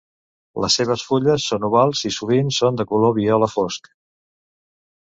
[0.63, 3.97] Les seves fulles són ovals i sovint són de color viola fosc.